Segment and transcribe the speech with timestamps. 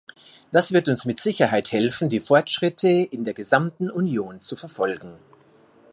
[0.51, 5.13] Das wird uns mit Sicherheit helfen, die Fortschritte in der gesamten Union zu verfolgen.